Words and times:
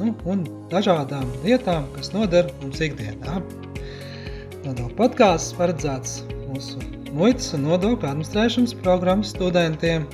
nu, 0.00 0.14
un 0.30 0.42
dažādām 0.72 1.28
lietām, 1.44 1.86
kas 1.94 2.12
noder 2.14 2.50
mums 2.62 2.82
ikdienā. 2.82 3.40
Nodokļu 4.64 4.96
podkāsts 4.98 5.54
paredzēts 5.58 6.20
mūsu 6.48 6.80
muitas 7.14 7.52
un 7.56 7.66
nodokļu 7.68 8.08
administrēšanas 8.10 8.76
programmas 8.82 9.34
studentiem, 9.34 10.06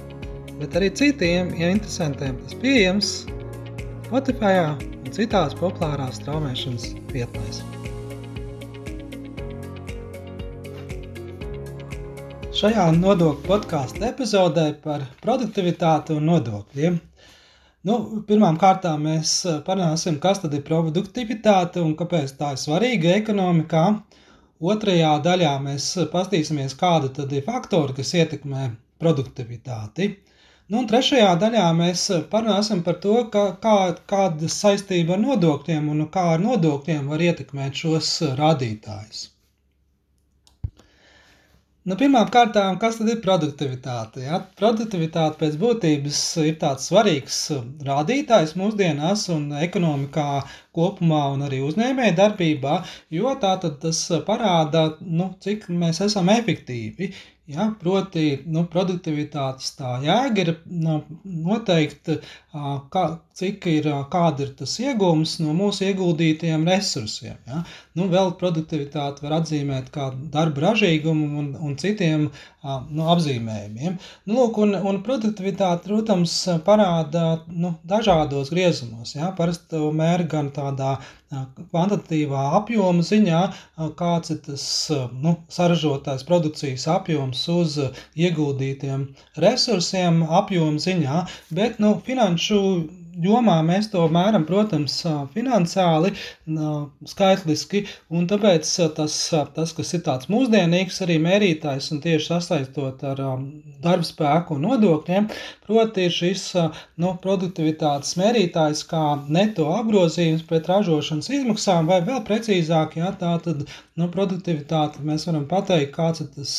bet 0.61 0.77
arī 0.77 0.91
citiem 1.01 1.55
ja 1.59 1.73
interesantiem. 1.73 2.39
Tas 2.45 2.57
pieejams 2.63 3.13
Spotify 4.11 4.57
un 4.67 5.13
citās 5.15 5.55
populārās 5.59 6.19
straumēšanas 6.21 6.91
vietnēs. 7.15 7.63
Šajā 12.61 12.91
nodokļu 12.99 13.47
podkāstu 13.47 14.03
epizodē 14.05 14.67
par 14.85 15.07
produktivitāti 15.23 16.19
un 16.19 16.27
nodokļiem 16.29 16.99
Nu, 17.89 17.95
Pirmkārt, 18.29 18.87
mēs 19.03 19.31
eh, 19.49 19.61
parunāsim, 19.67 20.19
kas 20.25 20.43
tad 20.43 20.57
ir 20.57 20.65
produktivitāte 20.67 21.81
un 21.81 21.95
kāpēc 22.01 22.35
tā 22.41 22.51
ir 22.53 22.61
svarīga 22.61 23.15
ekonomikā. 23.21 23.85
Otrajā 24.73 25.15
daļā 25.25 25.53
mēs 25.65 25.87
paskatīsimies, 26.13 26.75
kāda 26.83 27.09
tad 27.21 27.33
ir 27.33 27.47
faktori, 27.47 27.97
kas 27.97 28.13
ietekmē 28.19 28.67
produktivitāti. 29.01 30.11
Nu, 30.69 30.83
un 30.83 30.91
trešajā 30.93 31.33
daļā 31.41 31.65
mēs 31.79 32.05
parunāsim 32.35 32.85
par 32.87 33.01
to, 33.07 33.17
ka, 33.33 33.47
kā, 33.65 33.77
kāda 34.13 34.53
saistība 34.61 35.17
ar 35.17 35.25
nodokļiem 35.25 35.89
un 35.95 36.05
kā 36.13 36.27
ar 36.37 36.45
nodokļiem 36.45 37.09
var 37.15 37.29
ietekmēt 37.31 37.85
šos 37.87 38.13
rādītājus. 38.43 39.25
Nu, 41.89 41.97
Pirmkārt, 42.01 42.57
kas 42.81 42.99
tad 42.99 43.09
ir 43.09 43.21
produktivitāte? 43.25 44.21
Ja? 44.27 44.39
Produktivitāte 44.61 45.39
pēc 45.41 45.55
būtības 45.63 46.19
ir 46.43 46.59
tāds 46.61 46.91
svarīgs 46.91 47.39
rādītājs 47.87 48.53
mūsdienās 48.61 49.23
un 49.33 49.47
ekonomikā 49.65 50.27
kopumā 50.77 51.25
un 51.35 51.45
arī 51.49 51.61
uzņēmēja 51.67 52.17
darbībā, 52.23 52.77
jo 53.17 53.35
tā 53.43 53.57
tad 53.65 53.81
tas 53.85 54.05
parāda, 54.27 54.87
nu, 55.01 55.33
cik 55.45 55.69
mēs 55.83 56.03
esam 56.07 56.33
efektīvi. 56.33 57.13
Ja, 57.51 57.65
proti, 57.81 58.45
nu, 58.47 58.63
produktivitātes 58.71 59.73
tā 59.75 59.97
jēga 60.05 60.43
ir 60.45 60.51
nu, 60.71 61.01
noteikt, 61.25 62.13
kā, 62.95 63.03
cik 63.41 63.67
ir, 63.73 63.89
kāda 64.13 64.45
ir 64.45 64.53
tas 64.61 64.77
iegūms 64.79 65.33
no 65.43 65.55
mūsu 65.59 65.89
ieguldītajiem 65.89 66.69
resursiem. 66.71 67.41
Ja. 67.51 67.65
Nu, 67.99 68.07
vēl 68.13 68.37
produktivitāti 68.39 69.25
var 69.25 69.41
atzīmēt 69.41 69.91
kā 69.95 70.13
darba 70.35 70.69
ražīgumu 70.69 71.27
un, 71.43 71.49
un 71.59 71.75
citiem 71.81 72.29
nu, 72.29 73.09
apzīmējumiem. 73.17 73.99
Nu, 74.31 74.37
lūk, 74.37 74.61
un, 74.63 74.77
un 74.93 75.03
produktivitāte, 75.07 75.89
protams, 75.89 76.37
parāda 76.67 77.25
nu, 77.49 77.75
dažādos 77.83 78.55
griezumos. 78.55 79.17
Ja. 79.19 79.33
Parasti 79.35 79.73
to 79.75 79.91
mēra 79.97 80.29
gan 80.37 80.55
tādā 80.61 80.93
kvantitatīvā 81.73 82.45
apjoma 82.61 83.05
ziņā, 83.07 83.43
kāds 83.99 84.35
ir 84.35 84.41
tas 84.47 84.65
nu, 85.25 85.35
saražotais 85.57 86.27
produkcijas 86.29 86.87
apjoms 86.95 87.43
uz 87.57 87.77
ieguldītiem 88.29 89.09
resursiem, 89.45 90.23
apjoma 90.41 90.83
ziņā, 90.87 91.21
bet 91.61 91.81
nu, 91.83 91.97
finanšu 92.07 92.61
jomā 93.21 93.57
mēs 93.67 93.91
to 93.93 94.03
mēram, 94.13 94.45
protams, 94.49 94.97
finansiāli, 95.35 96.13
skaitliski, 97.13 97.85
un 98.13 98.27
tāpēc 98.31 98.71
tas, 98.97 99.17
tas 99.57 99.75
kas 99.77 99.95
ir 99.97 100.05
tāds 100.07 100.31
mūsdienīgs 100.33 101.01
arī 101.05 101.19
mērītājs 101.23 101.91
un 101.95 102.03
tieši 102.05 102.31
sasaistot 102.33 103.05
ar 103.11 103.23
darba 103.85 104.07
spēku 104.07 104.57
un 104.57 104.67
nodokļiem, 104.69 105.29
proti 105.69 106.09
ir 106.09 106.17
šis 106.17 106.47
nu, 107.01 107.15
produktivitātes 107.23 108.17
mērītājs 108.21 108.85
kā 108.91 109.05
neto 109.29 109.69
apgrozījums 109.77 110.45
pret 110.49 110.69
ražošanas 110.71 111.31
izmaksām, 111.41 111.89
vai 111.91 112.03
vēl 112.07 112.25
precīzāk, 112.27 112.99
jā, 113.01 113.15
tā 113.21 113.37
tad 113.45 113.65
nu, 113.67 114.11
produktivitāte 114.13 115.05
mēs 115.07 115.29
varam 115.29 115.49
pateikt, 115.51 115.95
kāds 115.97 116.25
ir 116.25 116.31
tas 116.37 116.59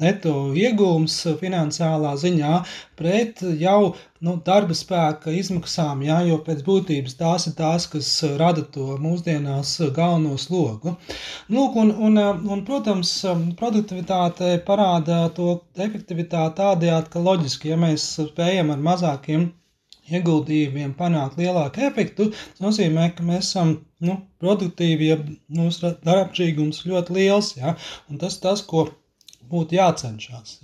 neto 0.00 0.32
iegūms 0.56 1.16
finansiālā 1.40 2.12
ziņā 2.22 2.52
pret 2.98 3.42
jau 3.60 3.92
nu, 4.22 4.34
darba 4.46 4.76
spēka 4.78 5.34
izmaksām, 5.34 6.04
jā, 6.06 6.18
jo 6.28 6.38
pēc 6.46 6.62
būtības 6.66 7.16
tās 7.18 7.48
ir 7.50 7.56
tās, 7.58 7.88
kas 7.92 8.10
rada 8.40 8.64
to 8.76 8.96
mūsdienās 9.02 9.74
galveno 9.96 10.36
slogu. 10.40 10.96
Lūk, 11.52 11.78
un, 11.82 11.94
un, 12.08 12.20
un, 12.56 12.62
protams, 12.68 13.14
produktivitāte 13.58 14.54
parāda 14.68 15.24
to 15.36 15.56
efektivitāti 15.76 16.60
tādējādi, 16.62 17.10
ka 17.12 17.26
loģiski, 17.30 17.74
ja 17.74 17.80
mēs 17.86 18.06
spējam 18.30 18.72
ar 18.76 18.86
mazākiem 18.90 19.50
ieguldījumiem 20.10 20.94
panākt 20.98 21.38
lielāku 21.40 21.84
efektu, 21.88 22.30
tas 22.32 22.64
nozīmē, 22.64 23.08
ka 23.16 23.26
mēs 23.26 23.50
esam 23.50 23.76
nu, 24.02 24.18
produktīvi, 24.42 25.10
ja 25.12 25.18
mūsu 25.58 25.94
darbšķīgums 26.06 26.82
ļoti 26.88 27.18
liels. 27.18 27.52
Ja? 27.58 27.76
Un 28.10 28.20
tas 28.22 28.38
tas, 28.42 28.64
ko 28.66 28.88
būtu 29.52 29.78
jācenšas 29.78 30.58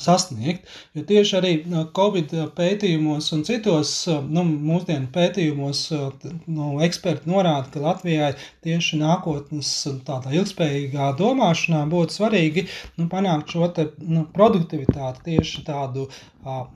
sasniegt. 0.00 0.68
Jo 0.96 1.04
tieši 1.08 1.36
arī 1.38 1.52
Covid 1.96 2.32
pētījumos 2.56 3.30
un 3.36 3.44
citos 3.46 3.92
nu, 4.08 4.44
mūsdienu 4.44 5.10
pētījumos 5.14 5.82
nu, 6.46 6.68
eksperti 6.86 7.30
norāda, 7.30 7.68
ka 7.72 7.82
Latvijai 7.84 8.32
tieši 8.64 9.00
nākotnes 9.02 9.72
tādā 10.06 10.32
ilgspējīgā 10.40 11.12
domāšanā 11.20 11.84
būtu 11.92 12.18
svarīgi 12.18 12.68
nu, 12.96 13.08
panākt 13.12 13.52
šo 13.52 13.68
te, 13.76 13.90
nu, 14.00 14.24
produktivitāti 14.34 15.34
tieši 15.34 15.66
tādu 15.68 16.08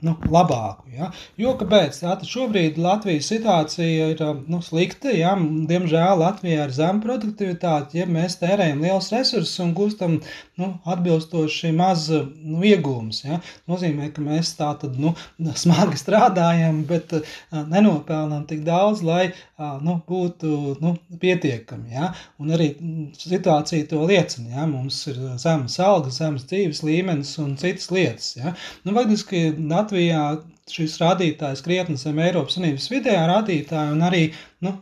nu, 0.01 0.15
labāku. 0.29 0.89
Ja? 0.97 1.11
Jo 1.37 1.53
kāpēc? 1.57 1.99
Tātad 2.01 2.29
šobrīd 2.29 2.77
Latvijas 2.81 3.29
situācija 3.29 4.07
ir 4.13 4.23
nu, 4.49 4.61
slikta. 4.65 5.13
Ja? 5.13 5.35
Diemžēl 5.37 6.21
Latvijā 6.21 6.65
ir 6.65 6.73
zema 6.73 7.01
produktivitāte, 7.03 7.99
ja 8.01 8.07
mēs 8.09 8.39
tērējam 8.41 8.81
liels 8.85 9.11
resursus 9.13 9.57
un 9.65 9.75
gūstam 9.77 10.17
nu, 10.59 10.71
atbilstoši 10.89 11.73
maz 11.77 12.09
nu, 12.09 12.61
iegūmu 12.65 12.98
iegūmus. 12.99 13.23
Ja? 13.23 13.39
Nozīmē, 13.69 14.11
ka 14.13 14.21
mēs 14.21 14.53
tā 14.57 14.69
tad 14.79 14.97
nu, 14.99 15.13
smagi 15.55 15.97
strādājam, 15.99 16.83
bet 16.87 17.13
nenopelnām 17.51 18.45
tik 18.47 18.63
daudz, 18.65 19.03
lai 19.03 19.31
nu, 19.81 19.99
būtu 20.07 20.77
nu, 20.81 20.95
pietiekami. 21.19 21.93
Ja? 21.93 22.13
Un 22.39 22.51
arī 22.51 22.75
situācija 23.17 23.87
to 23.89 24.03
liecina. 24.05 24.55
Ja? 24.57 24.67
Mums 24.69 25.01
ir 25.07 25.19
zemes 25.39 25.79
algas, 25.79 26.19
zemes 26.19 26.45
dzīves 26.49 26.83
līmenis 26.83 27.37
un 27.39 27.55
citas 27.57 27.89
lietas. 27.91 28.35
Ja? 28.37 28.55
Nu, 28.83 28.93
faktiski 28.97 29.49
Latvijā 29.57 30.41
šis 30.73 30.97
rādītājs 31.01 31.63
krietni 31.65 31.97
zem 31.99 32.19
Eiropas 32.23 32.57
Savienības 32.57 32.87
vidējā 32.91 33.21
rādītāja, 33.29 33.93
un 33.93 34.03
arī 34.05 34.21
nu, 34.65 34.73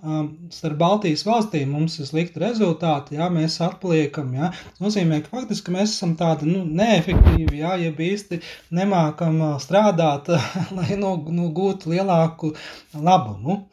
starp 0.54 0.80
Baltijas 0.82 1.24
valstīm 1.28 1.72
mums 1.76 1.98
ir 2.02 2.10
slikti 2.10 2.42
rezultāti, 2.44 3.18
ja 3.20 3.30
mēs 3.34 3.60
atpaliekam. 3.66 4.34
Ja. 4.38 4.52
Tas 4.72 4.84
nozīmē, 4.84 5.22
ka 5.26 5.34
faktiski 5.36 5.76
mēs 5.76 5.94
esam 5.96 6.16
tādi 6.20 6.50
nu, 6.52 6.64
neefektīvi, 6.82 7.62
ja, 7.62 7.76
ja 7.82 7.94
īsti 7.94 8.42
nemākam 8.78 9.40
strādāt, 9.64 10.34
lai 10.78 11.00
nu, 11.00 11.16
nu, 11.30 11.52
gūtu 11.56 11.94
lielāku 11.96 12.54
labumu. 12.96 13.64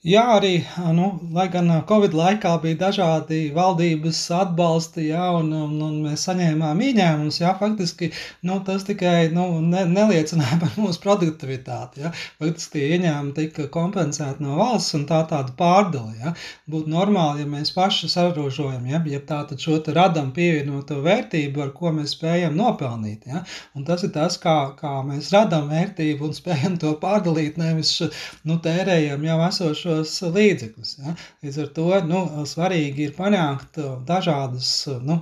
Jā, 0.00 0.22
arī, 0.32 0.62
nu, 0.96 1.06
lai 1.36 1.44
gan 1.52 1.66
Covid 1.84 2.14
laikā 2.16 2.54
bija 2.62 2.78
dažādi 2.86 3.50
valdības 3.52 4.16
atbalsti, 4.32 5.02
jā, 5.10 5.26
un, 5.36 5.50
un, 5.52 5.74
un 5.84 5.98
mēs 6.06 6.22
saņēmām 6.24 6.78
ieņēmumus, 6.86 7.36
jā, 7.42 7.50
faktiski 7.58 8.08
nu, 8.48 8.56
tas 8.64 8.86
tikai 8.88 9.28
nu, 9.36 9.44
ne, 9.60 9.82
neliecināja 9.84 10.56
par 10.62 10.72
mūsu 10.80 11.02
produktivitāti. 11.02 12.00
Jā. 12.06 12.12
Faktiski 12.40 12.86
ieņēmumi 12.94 13.34
tika 13.36 13.66
kompensēti 13.74 14.40
no 14.40 14.56
valsts 14.62 14.96
un 14.96 15.04
tā 15.10 15.18
tāda 15.28 15.52
pārdala. 15.58 16.14
Jā. 16.22 16.32
Būtu 16.72 16.88
normāli, 16.94 17.44
ja 17.44 17.50
mēs 17.52 17.74
paši 17.76 18.08
saražojam, 18.08 18.88
ja, 18.88 19.02
ja 19.04 19.20
tā 19.20 19.42
tad 19.52 19.60
šo 19.60 19.82
te 19.84 19.92
radam 19.92 20.32
pievienoto 20.32 21.02
vērtību, 21.04 21.60
ar 21.66 21.74
ko 21.76 21.92
mēs 21.98 22.16
spējam 22.16 22.56
nopelnīt. 22.56 23.28
Jā. 23.28 23.44
Un 23.76 23.84
tas 23.84 24.08
ir 24.08 24.16
tas, 24.16 24.40
kā, 24.40 24.56
kā 24.80 24.96
mēs 25.12 25.28
radam 25.36 25.68
vērtību 25.68 26.30
un 26.30 26.34
spējam 26.40 26.80
to 26.80 26.96
pārdalīt, 27.04 27.60
nevis 27.60 27.98
nu, 28.48 28.56
tērējam 28.64 29.28
jau 29.28 29.40
esošo 29.50 29.89
šos 29.90 30.12
līdzekļus. 30.34 30.92
Ja? 31.02 31.14
Līdz 31.44 31.58
ar 31.64 31.70
to 31.76 31.86
nu, 32.06 32.20
svarīgi 32.48 33.06
ir 33.08 33.14
panākt 33.16 33.78
uh, 33.82 33.96
dažādas 34.06 34.70
uh, 34.90 35.00
nu, 35.06 35.18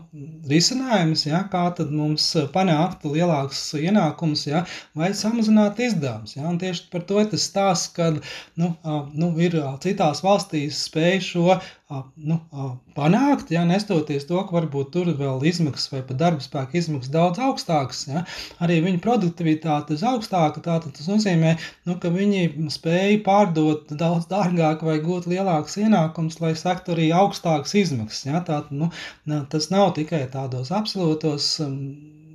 risinājumus, 0.50 1.24
ja? 1.28 1.42
kā 1.52 1.64
tad 1.78 1.92
mums 1.94 2.26
panākt 2.54 3.06
lielākus 3.08 3.62
ienākumus 3.78 4.46
ja? 4.50 4.64
vai 4.98 5.12
samazināt 5.16 5.80
izdevumus. 5.84 6.36
Ja? 6.36 6.46
Un 6.50 6.60
tieši 6.60 6.88
par 6.92 7.06
to 7.08 7.24
tas 7.32 7.48
stāsts, 7.48 7.92
kad 7.96 8.20
nu, 8.60 8.72
uh, 8.82 9.04
nu, 9.14 9.32
ir 9.40 9.58
citās 9.84 10.22
valstīs 10.24 10.84
spēj 10.88 11.22
šo 11.30 11.58
nu, 11.88 12.36
panākt, 12.96 13.48
ja 13.54 13.62
nestoties 13.64 14.26
to, 14.28 14.40
ka 14.44 14.56
varbūt 14.58 14.90
tur 14.92 15.08
vēl 15.16 15.40
izmaksas 15.48 15.88
vai 15.92 16.02
pat 16.04 16.18
darba 16.20 16.44
spēka 16.44 16.76
izmaksas 16.76 17.12
daudz 17.14 17.40
augstākas, 17.40 18.02
ja, 18.10 18.24
arī 18.64 18.76
viņu 18.84 19.00
produktivitāte 19.04 19.96
ir 19.96 20.04
augstāka. 20.10 20.60
Tātad 20.66 20.92
tas 20.98 21.08
nozīmē, 21.08 21.54
nu, 21.88 21.96
ka 22.02 22.12
viņi 22.12 22.68
spēja 22.74 23.22
pārdot 23.24 23.94
daudz 24.02 24.28
dārgāk 24.28 24.84
vai 24.84 24.98
gūt 25.04 25.30
lielākus 25.32 25.78
ienākumus, 25.80 26.40
lai 26.44 26.52
sektu 26.60 26.92
arī 26.96 27.08
augstākas 27.16 27.72
izmaksas. 27.80 28.28
Ja. 28.28 28.44
Tātad, 28.44 28.74
nu, 28.76 28.92
tas 29.48 29.72
nav 29.72 29.94
tikai 29.96 30.26
tādos 30.32 30.74
absolūtos 30.74 31.54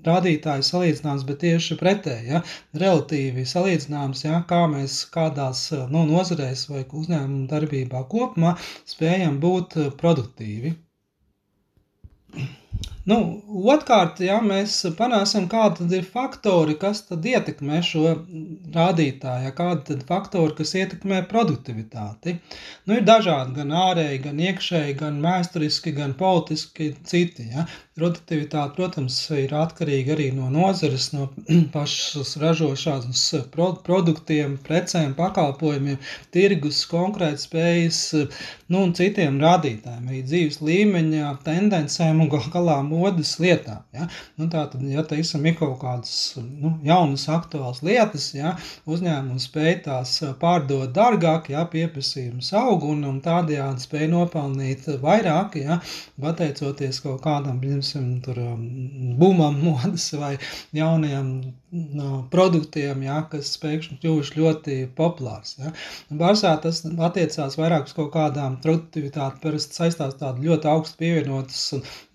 rādītāju 0.07 0.65
salīdzināms, 0.67 1.25
bet 1.29 1.41
tieši 1.43 1.77
pretēji, 1.79 2.31
ja, 2.33 2.41
relatīvi 2.83 3.45
salīdzināms, 3.53 4.23
ja, 4.27 4.41
kā 4.49 4.63
mēs 4.71 4.99
kādās 5.13 5.65
nu, 5.93 6.05
nozarēs 6.09 6.65
vai 6.71 6.83
uzņēmuma 6.85 7.49
darbībā 7.53 8.03
kopumā 8.15 8.55
spējam 8.95 9.39
būt 9.43 9.79
produktīvi. 10.01 10.75
Nu, 13.03 13.17
Otrkārt, 13.67 14.21
ja 14.23 14.37
mēs 14.43 14.77
panāsim, 14.97 15.49
kādi 15.51 15.85
ir 15.97 16.05
faktori, 16.07 16.77
kas 16.79 17.01
tad 17.09 17.25
ietekmē 17.27 17.81
šo 17.83 18.13
rādītāju, 18.73 19.51
kādi 19.57 19.97
ir 19.97 20.05
faktori, 20.07 20.55
kas 20.57 20.71
ietekmē 20.79 21.19
produktivitāti. 21.31 22.37
Nu, 22.87 22.95
ir 22.95 23.03
dažādi, 23.07 23.57
gan 23.59 23.75
ārēji, 23.75 24.21
gan 24.23 24.39
iekšēji, 24.47 24.95
gan 25.01 25.19
vēsturiski, 25.23 25.93
gan 25.99 26.15
politiski 26.19 26.93
citi. 27.07 27.49
Ja. 27.51 27.67
Produktivitāte, 27.93 28.73
protams, 28.73 29.19
ir 29.37 29.51
atkarīga 29.53 30.15
arī 30.15 30.31
no 30.33 30.47
nozares, 30.49 31.11
no 31.13 31.27
pašas 31.75 32.33
ražošanas 32.41 33.25
produktiem, 33.53 34.55
precēm, 34.65 35.11
pakalpojumiem, 35.19 35.99
tirgus, 36.33 36.81
konkrētspējas 36.89 38.01
nu, 38.73 38.79
un 38.79 38.95
citiem 38.97 39.37
rādītājiem, 39.43 40.09
arī 40.09 40.23
dzīves 40.25 40.63
līmeņa, 40.65 41.35
tendencēm 41.45 42.25
un 42.25 42.33
gal 42.33 42.72
galā 42.73 42.83
modes 42.85 43.37
lietām. 43.39 43.83
Ja? 43.93 44.07
Nu, 44.37 44.47
Tātad, 44.51 44.81
ja 44.89 45.03
teiksim, 45.07 45.45
ir 45.45 45.55
kaut 45.57 45.79
kādas 45.81 46.35
nu, 46.39 46.73
jaunas, 46.85 47.25
aktuālas 47.31 47.81
lietas, 47.85 48.31
ja? 48.35 48.55
uzņēmums 48.89 49.47
spēj 49.49 49.73
tās 49.87 50.15
pārdot 50.41 50.93
dārgāk, 50.95 51.51
ja 51.53 51.65
pieprasījums 51.69 52.53
aug 52.57 52.85
un, 52.89 53.03
un 53.09 53.19
tādējādi 53.23 53.85
spēj 53.85 54.09
nopelnīt 54.13 54.89
vairāk, 55.03 55.59
ja? 55.61 55.79
pateicoties 56.21 57.01
kaut 57.03 57.21
kādam, 57.25 57.59
piemēram, 57.63 58.53
um, 58.53 59.17
bumam 59.19 59.59
modas 59.67 60.09
vai 60.17 60.35
no 60.73 60.93
produktiem, 62.33 63.01
ja, 63.05 63.21
kas 63.31 63.53
pēkšņi 63.61 63.97
kļuvuši 64.01 64.37
ļoti 64.37 64.75
populārs. 64.97 65.55
Ja. 65.57 65.71
Barsā 66.19 66.53
tas 66.61 66.83
attiecās 66.85 67.57
vairāk 67.57 67.87
uz 67.89 67.95
kaut 67.97 68.11
kādām 68.13 68.59
produktivitāti, 68.63 69.41
parasti 69.41 69.79
saistās 69.79 70.17
tādu 70.19 70.45
ļoti 70.45 70.69
augstu 70.69 70.99
pievienotas 71.01 71.63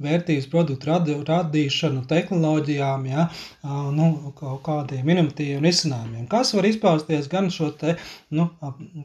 vērtības 0.05 0.47
produktu 0.53 0.91
radi, 0.93 1.17
radīšanu, 1.27 2.05
tehnoloģijām, 2.11 3.09
ja, 3.11 3.27
nu, 3.97 4.09
kaut 4.39 4.63
kādiem 4.69 5.11
inovatīviem 5.15 5.67
risinājumiem, 5.67 6.29
kas 6.31 6.55
var 6.55 6.69
izpausties 6.69 7.31
gan 7.33 7.51
šo 7.55 7.73
te, 7.81 7.97
nu, 8.35 8.49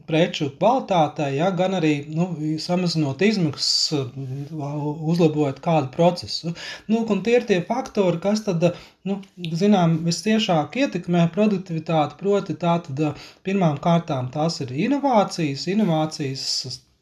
preču 0.08 0.52
kvalitātē, 0.54 1.32
ja, 1.34 1.50
gan 1.56 1.78
arī, 1.80 1.94
nu, 2.14 2.30
samazinot 2.62 3.22
izmaksas, 3.26 4.06
uzlabojot 4.54 5.58
kādu 5.64 5.90
procesu. 5.94 6.54
Nu, 6.90 7.02
un 7.10 7.26
tie 7.26 7.40
ir 7.40 7.48
tie 7.48 7.60
faktori, 7.66 8.22
kas 8.22 8.46
tad 8.46 8.70
nu, 9.08 9.18
zinām, 9.60 9.98
visciešāk 10.06 10.78
ietekmē 10.84 11.26
produktivitāti. 11.34 12.16
Proti, 12.20 12.56
tātad 12.64 13.20
pirmām 13.46 13.78
kārtām 13.84 14.30
tās 14.36 14.60
ir 14.64 14.72
inovācijas, 14.86 15.66
inovācijas 15.74 16.46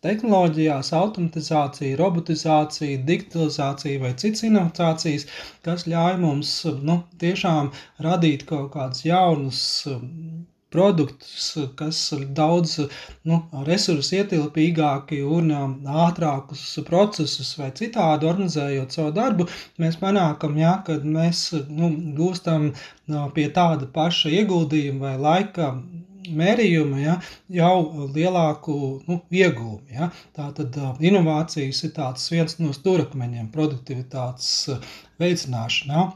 tehnoloģijās, 0.03 0.91
automatizācija, 0.99 1.99
robotizācija, 2.01 3.03
digitalizācija 3.11 4.03
vai 4.03 4.13
citas 4.23 4.43
inovācijas, 4.49 5.29
kas 5.67 5.87
ļauj 5.93 6.19
mums 6.25 6.55
nu, 6.89 6.99
tiešām 7.23 7.71
radīt 8.07 8.47
kaut 8.49 8.73
kādus 8.75 9.07
jaunus 9.07 9.63
produktus, 10.73 11.47
kas 11.79 12.01
ir 12.17 12.25
daudz 12.37 12.79
nu, 13.29 13.41
resursu 13.69 14.19
ietilpīgāki 14.21 15.21
un 15.25 15.53
um, 15.57 15.75
ātrākus 16.07 16.65
procesus 16.89 17.53
vai 17.59 17.71
citādi 17.79 18.29
organizējot 18.31 18.97
savu 18.97 19.15
darbu, 19.17 19.49
mēs 19.83 19.99
panākam, 20.01 20.57
ja, 20.61 20.79
ka 20.87 20.99
mēs 21.05 21.51
nu, 21.69 21.93
gūstam 22.19 22.73
no, 23.13 23.27
pie 23.37 23.49
tāda 23.55 23.89
paša 23.93 24.33
ieguldījuma 24.41 25.13
vai 25.13 25.19
laika 25.27 25.75
mērījuma 26.31 27.01
ja, 27.03 27.17
jau 27.51 28.09
lielāku 28.15 28.75
nu, 29.09 29.19
iegūmu. 29.35 29.83
Ja. 29.93 30.11
Tātad 30.37 30.77
uh, 30.79 30.95
inovācijas 31.03 31.83
ir 31.89 31.95
viens 32.31 32.59
no 32.61 32.73
stūrakmeņiem 32.77 33.51
produktivitātes 33.55 34.51
uh, 34.73 34.93
veicināšanā. 35.23 36.11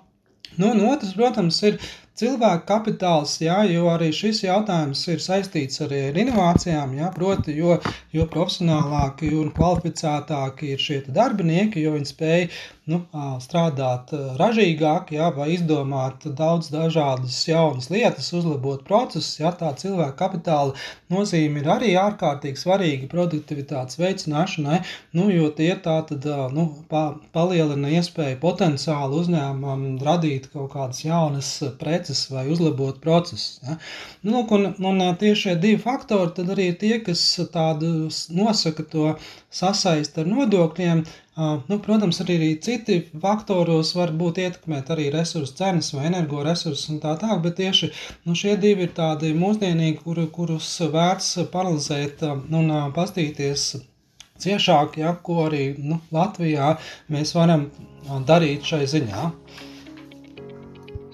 Nu, 0.56 0.70
un 0.72 0.84
otrs, 0.88 1.12
protams, 1.16 1.58
ir 1.68 1.80
cilvēku 2.20 2.64
kapitāls, 2.68 3.34
jā, 3.44 3.58
jo 3.68 3.90
arī 3.92 4.10
šis 4.14 4.42
jautājums 4.46 5.02
ir 5.12 5.20
saistīts 5.24 5.82
arī 5.84 6.02
ar 6.10 6.20
inovācijām, 6.22 6.94
jā, 7.00 7.10
proti, 7.14 7.56
jo, 7.60 7.76
jo 8.16 8.28
profesionālāki 8.32 9.32
un 9.36 9.52
kvalificētāki 9.56 10.72
ir 10.74 10.86
šie 10.86 11.02
darbinieki, 11.08 11.84
jo 11.84 11.96
viņi 11.96 12.10
spēj 12.12 12.48
nu, 12.90 13.00
strādāt 13.42 14.12
ražīgāk, 14.38 15.10
jā, 15.16 15.28
vai 15.34 15.48
izdomāt 15.56 16.26
daudz 16.38 16.70
dažādas 16.70 17.38
jaunas 17.48 17.88
lietas, 17.90 18.30
uzlabot 18.36 18.84
procesus, 18.86 19.40
jā, 19.40 19.50
tā 19.58 19.72
cilvēka 19.78 20.14
kapitāla 20.20 20.76
nozīme 21.12 21.62
ir 21.62 21.70
arī 21.76 21.92
ārkārtīgi 21.98 22.62
svarīga 22.62 23.10
produktivitātes 23.10 23.98
veicināšanai, 23.98 24.80
nu, 25.18 25.26
jo 25.34 25.50
tie 25.58 25.72
tā 25.82 25.98
tad, 26.06 26.28
nu, 26.54 26.68
pa, 26.90 27.04
palielina 27.34 27.90
iespēju 27.98 28.38
potenciāli 28.42 29.20
uzņēmumam 29.22 29.98
radīt 30.06 30.50
kaut 30.54 30.70
kādas 30.76 31.02
jaunas 31.04 31.50
preces, 31.80 32.05
preces 32.06 32.28
vai 32.30 32.48
uzlabot 32.48 33.00
procesus. 33.00 33.60
Ja? 33.62 33.76
Nu, 34.20 34.46
un, 34.50 34.74
un 34.78 35.16
tieši 35.18 35.40
šie 35.40 35.54
divi 35.56 35.78
faktori 35.82 36.34
tad 36.34 36.50
arī 36.50 36.70
ir 36.70 36.78
tie, 36.78 36.98
kas 37.02 37.22
tādu 37.52 38.08
nosaka 38.30 38.82
to 38.82 39.16
sasaist 39.50 40.18
ar 40.18 40.26
nodokļiem. 40.26 41.04
Nu, 41.36 41.76
protams, 41.84 42.20
arī, 42.22 42.36
arī 42.38 42.52
citi 42.64 43.02
faktoros 43.20 43.92
var 43.94 44.12
būt 44.16 44.38
ietekmēt 44.40 44.88
arī 44.94 45.10
resursu 45.12 45.52
cenas 45.58 45.92
vai 45.92 46.06
energoresursus 46.08 46.88
un 46.94 47.02
tā 47.02 47.12
tālāk, 47.20 47.42
bet 47.44 47.58
tieši 47.58 47.90
nu, 48.24 48.32
šie 48.34 48.56
divi 48.56 48.86
ir 48.86 48.94
tādi 48.96 49.34
mūsdienīgi, 49.36 50.00
kur, 50.04 50.22
kurus 50.32 50.70
vērts 50.80 51.34
paralizēt 51.52 52.24
un 52.24 52.72
pastīties 52.96 53.68
ciešāk, 54.40 54.96
ja, 55.02 55.12
ko 55.12 55.42
arī 55.50 55.74
nu, 55.76 56.00
Latvijā 56.12 56.76
mēs 57.12 57.36
varam 57.36 57.68
darīt 58.24 58.64
šai 58.64 58.86
ziņā. 58.88 59.30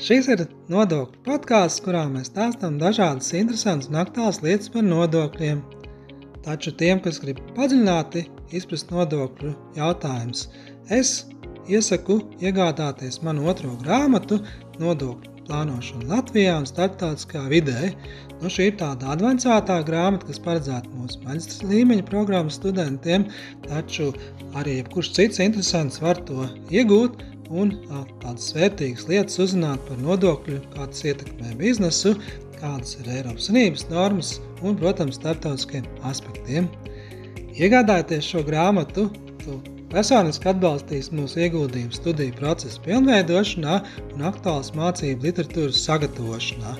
Šis 0.02 0.26
ir 0.32 0.40
nodokļu 0.72 1.20
podkāsts, 1.22 1.78
kurā 1.84 2.00
mēs 2.10 2.26
stāstām 2.32 2.74
dažādas 2.80 3.28
interesantas 3.38 3.86
un 3.92 4.00
aktuālas 4.00 4.40
lietas 4.42 4.72
par 4.74 4.82
nodokļiem. 4.82 5.60
Taču 6.42 6.72
tiem, 6.80 6.98
kas 7.04 7.20
grib 7.22 7.38
padziļināti 7.54 8.24
izprast 8.58 8.90
nodokļu 8.90 9.52
jautājumus, 9.76 10.48
es 10.90 11.12
iesaku 11.70 12.18
iegādāties 12.42 13.20
manu 13.22 13.46
otro 13.52 13.76
grāmatu 13.84 14.40
Nodokļu 14.82 15.46
plānošana 15.46 16.08
Latvijā 16.10 16.58
un 16.58 16.66
starptautiskā 16.66 17.44
vidē. 17.52 17.92
Nu, 18.40 18.50
šī 18.50 18.72
ir 18.72 18.78
tāda 18.82 19.14
avansētā 19.14 19.78
grāmata, 19.86 20.32
kas 20.32 20.42
paredzēta 20.42 20.90
mūsu 20.96 21.22
maģistra 21.28 21.70
līmeņa 21.70 22.08
programmas 22.10 22.58
studentiem, 22.58 23.28
taču 23.68 24.10
arī 24.58 24.80
jebkurš 24.80 25.14
cits 25.20 25.42
interesants 25.46 26.02
var 26.02 26.18
to 26.26 26.48
iegūt 26.74 27.22
un 27.52 27.74
tādas 28.22 28.52
vērtīgas 28.56 29.06
lietas 29.10 29.40
uzzināt 29.42 29.82
par 29.88 30.00
nodokļu, 30.02 30.60
kā 30.72 30.86
tas 30.88 31.04
ietekmē 31.10 31.52
biznesu, 31.60 32.14
kādas 32.60 32.96
ir 33.00 33.10
Eiropas 33.18 33.48
Savienības 33.48 33.84
normas 33.90 34.32
un, 34.62 34.78
protams, 34.78 35.18
starptautiskiem 35.20 35.86
aspektiem. 36.08 36.70
Iegādājoties 37.52 38.30
šo 38.32 38.42
grāmatu, 38.46 39.08
tu 39.42 39.58
personiski 39.92 40.48
atbalstīsi 40.52 41.12
mūsu 41.18 41.42
ieguldījumu 41.44 41.96
studiju 41.96 42.36
procesu 42.38 42.80
pilnveidošanā 42.86 43.78
un 44.14 44.26
aktuālas 44.30 44.72
mācību 44.78 45.28
literatūras 45.28 45.82
sagatavošanā. 45.84 46.76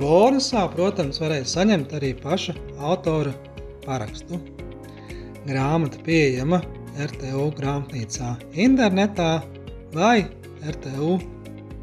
Bonusā, 0.00 0.64
protams, 0.72 1.18
varēs 1.20 1.56
saņemt 1.56 1.92
arī 1.98 2.14
paša 2.22 2.54
autora 2.78 3.34
parakstu. 3.84 4.38
Grāmata 5.48 5.98
pieejama 6.06 6.60
RTU 7.00 7.48
grāmatnīcā 7.58 8.34
internetā 8.60 9.32
vai 9.94 10.22
RTU 10.62 11.16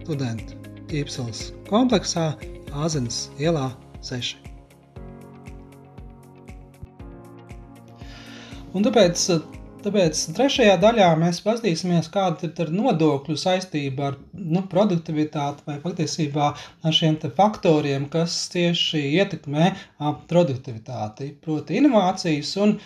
studentu 0.05 0.55
Ķīpsels 0.87 1.49
kompleksā 1.67 2.29
Āzenes 2.77 3.25
ielā 3.41 3.67
6. 4.05 4.37
Un 8.77 8.85
tāpēc, 8.85 9.23
tāpēc 9.83 10.21
trešajā 10.37 10.77
daļā 10.79 11.09
mēs 11.19 11.41
paskatīsimies, 11.43 12.07
kāda 12.13 12.47
ir 12.47 12.71
nodokļu 12.71 13.35
saistība 13.41 14.11
ar 14.11 14.19
nu, 14.31 14.61
produktivitāti 14.71 15.65
vai 15.67 15.79
patiesībā 15.83 16.51
ar 16.55 16.95
šiem 16.95 17.17
faktoriem, 17.35 18.07
kas 18.13 18.37
tieši 18.53 19.01
ietekmē 19.17 19.73
produktivitāti, 20.29 21.33
proti 21.43 21.81
inovācijas 21.81 22.53
un 22.63 22.77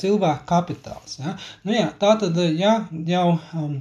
cilvēku 0.00 0.46
kapitāls. 0.48 1.18
Ja? 1.20 1.34
Nu, 1.66 1.74
jā, 1.74 1.86
tā 2.00 2.14
tad 2.20 2.38
ja 2.56 2.74
jau 3.08 3.26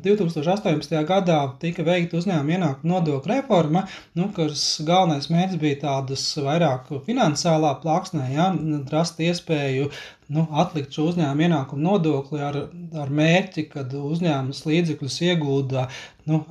2018. 0.04 0.96
gadā 1.08 1.40
tika 1.62 1.86
veikta 1.88 2.20
uzņēmuma 2.20 2.58
ienākuma 2.58 2.92
nodokļu 2.94 3.32
reforma, 3.32 3.86
nu, 4.18 4.30
kuras 4.36 4.66
galvenais 4.86 5.30
mērķis 5.32 5.62
bija 5.62 5.80
tādas 5.86 6.26
vairāk 6.42 6.92
finansiālā 7.08 7.76
plāksnē, 7.84 8.28
ja? 8.36 8.50
rast 8.92 9.22
iespēju 9.24 9.90
nu, 10.36 10.48
atlikt 10.58 10.96
šo 10.96 11.12
uzņēmuma 11.12 11.48
ienākumu 11.48 11.86
nodokli 11.86 12.44
ar, 12.44 12.66
ar 12.98 13.14
mērķi, 13.22 13.70
kad 13.72 13.94
uzņēmums 14.00 14.66
līdzekļus 14.68 15.22
iegūda 15.30 15.88
nu, 16.32 16.42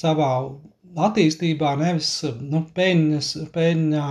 savā 0.00 0.30
attīstībā, 0.96 1.74
nevis 1.80 2.10
nu, 2.40 2.64
peļņas, 2.76 3.30
peļņā. 3.54 4.08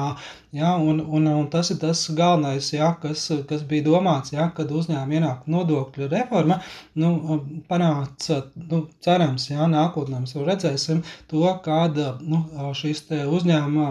Ja, 0.53 0.75
un, 0.77 0.99
un, 1.01 1.25
un 1.31 1.47
tas 1.49 1.71
ir 1.73 1.79
tas 1.81 2.03
galvenais, 2.13 2.67
ja, 2.75 2.91
kas, 3.01 3.25
kas 3.49 3.63
bija 3.69 3.87
domāts, 3.87 4.35
ja, 4.35 4.51
kad 4.53 4.69
uzņēmuma 4.69 5.17
ienākuma 5.17 5.55
nodokļu 5.57 6.09
reforma 6.11 6.59
nu, 7.01 7.39
panāca, 7.69 8.43
nu, 8.69 8.83
cerams, 9.01 9.47
ja, 9.49 9.65
nākotnē 9.71 10.21
mēs 10.21 10.37
redzēsim 10.37 11.01
to, 11.31 11.47
kāda 11.65 12.19
nu, 12.21 12.43
šīs 12.77 13.07
uzņēmuma 13.09 13.89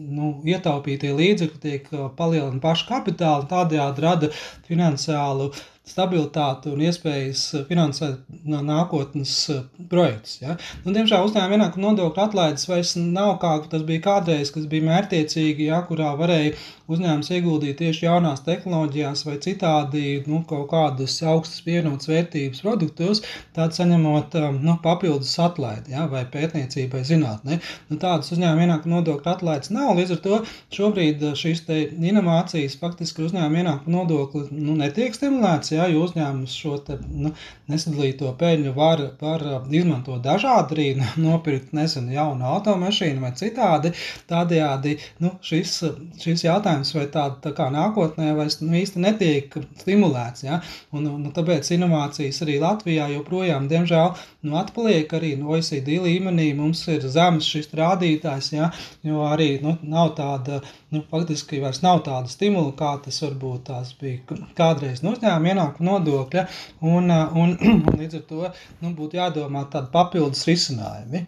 nu, 0.00 0.32
ietaupītie 0.48 1.12
līdzekļi 1.16 1.60
tiek 1.64 1.90
palielināti 2.18 2.64
pašu 2.64 2.88
kapitālu, 2.88 3.48
tādējādi 3.50 4.06
rada 4.06 4.32
finansiālu 4.68 5.50
uh, 5.50 5.62
stabilitāti 5.90 6.70
un 6.70 6.82
iespējas 6.84 7.44
finansēt 7.68 8.20
nākotnes 8.46 9.32
eh, 9.52 9.62
projektus. 9.90 10.38
Ja? 10.42 10.56
Nu, 10.84 10.94
diemžēl 10.94 11.26
uzņēmuma 11.26 11.56
ienākuma 11.56 11.88
nodokļa 11.88 12.26
atlaides 12.28 12.68
vairs 12.70 12.94
nav 13.00 13.36
kā 13.42 13.54
tas 13.72 13.84
bija 13.88 14.04
kādreiz, 14.06 14.52
kas 14.54 14.68
bija 14.70 14.86
mērķiecīgi, 14.90 15.70
ja, 15.70 15.80
kurā 15.88 16.12
varēja 16.18 16.54
uzņēmums 16.90 17.30
ieguldīt 17.36 17.78
tieši 17.80 18.06
jaunās 18.06 18.42
tehnoloģijās 18.46 19.24
vai 19.26 19.36
citādi 19.42 20.04
nu, 20.26 20.42
kaut 20.48 20.68
kādus 20.72 21.16
augstas 21.26 21.62
pievienotas 21.66 22.10
vērtības 22.10 22.64
produktos, 22.64 23.22
tad 23.56 23.74
saņemot 23.76 24.36
um, 24.40 24.60
nu, 24.66 24.76
papildus 24.82 25.36
atlaidi 25.42 25.94
ja, 25.94 26.06
vai 26.10 26.24
pētniecībai 26.30 27.02
zinātnē. 27.06 27.60
Nu, 27.90 27.98
tādas 28.00 28.32
uzņēmuma 28.34 28.66
ienākuma 28.66 28.98
nodokļa 28.98 29.36
atlaides 29.36 29.74
nav. 29.74 29.89
Līdz 29.98 30.14
ar 30.16 30.22
to 30.24 30.40
šobrīd 30.76 31.24
uh, 31.24 31.36
šīs 31.38 31.64
inovācijas 32.10 32.78
faktiski 32.80 33.26
uzņēmuma 33.26 33.62
ienākuma 33.62 33.96
nodokli 33.96 34.46
nu, 34.54 34.76
netiek 34.78 35.14
stimulēts, 35.16 35.74
ja, 35.74 35.88
jo 35.90 36.04
uzņēmums 36.06 36.56
šo 36.62 36.76
te, 36.86 36.98
nu, 37.10 37.32
nesadalīto 37.70 38.30
peļņu 38.40 38.74
var, 38.76 39.04
var 39.20 39.46
uh, 39.46 39.58
izmantot 39.74 40.22
dažādi 40.24 40.76
arī 40.76 40.88
nopirkt 41.26 41.74
nezinu, 41.76 42.14
jaunu 42.14 42.46
automašīnu 42.54 43.24
vai 43.24 43.32
citādi. 43.38 43.92
Tādējādi 44.30 44.96
nu, 45.24 45.34
šis, 45.44 45.76
šis 46.20 46.44
jautājums 46.46 46.92
vai 46.96 47.06
tāda 47.12 47.38
tā 47.44 47.54
kā 47.56 47.68
nākotnē 47.72 48.32
vairs 48.38 48.60
nu, 48.62 48.72
īsti 48.78 49.02
netiek 49.02 49.56
stimulēts. 49.80 50.44
Ja? 50.46 50.60
Un, 50.96 51.08
un, 51.10 51.28
tāpēc 51.34 51.70
inovācijas 51.76 52.40
arī 52.44 52.58
Latvijā 52.62 53.08
joprojām, 53.14 53.68
diemžēl, 53.70 54.14
nu, 54.46 54.56
atpaliek 54.60 55.12
arī 55.16 55.34
no 55.40 55.54
OECD 55.54 56.00
līmenī. 56.04 56.50
Mums 56.58 56.82
ir 56.92 57.06
zemes 57.10 57.48
šis 57.50 57.70
rādītājs, 57.76 58.52
ja? 58.56 58.70
jo 59.06 59.24
arī 59.28 59.52
nu, 59.64 59.69
nav 59.82 60.12
tāda, 60.18 60.60
nu, 60.94 61.02
faktiski 61.10 61.60
vairs 61.62 61.82
nav 61.84 62.02
tāda 62.06 62.30
stimula, 62.32 62.72
kā 62.78 62.92
tas 63.04 63.20
varbūt 63.24 63.66
tās 63.70 63.92
bija 64.00 64.38
kādreiz 64.58 65.02
no 65.04 65.14
uzņēmuma 65.16 65.52
ienākuma 65.54 65.90
nodokļa. 65.90 66.46
Un, 66.92 67.12
un, 67.42 67.56
un 67.72 68.00
līdz 68.00 68.20
ar 68.20 68.24
to 68.30 68.46
nu, 68.46 68.94
būtu 68.96 69.20
jādomā 69.20 69.66
tādi 69.72 69.92
papildus 69.94 70.46
risinājumi. 70.50 71.26